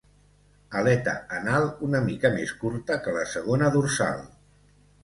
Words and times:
Aleta 0.79 1.13
anal 1.39 1.67
una 1.89 2.01
mica 2.09 2.33
més 2.39 2.55
curta 2.65 2.99
que 3.05 3.17
la 3.21 3.31
segona 3.37 3.71
dorsal. 3.79 4.31